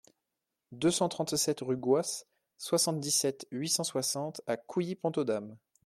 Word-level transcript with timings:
deux 0.71 0.89
cent 0.89 1.09
trente-sept 1.09 1.59
rue 1.61 1.77
Gouas, 1.77 2.25
soixante-dix-sept, 2.57 3.47
huit 3.51 3.69
cent 3.69 3.83
soixante 3.83 4.41
à 4.47 4.57
Couilly-Pont-aux-Dames 4.57 5.57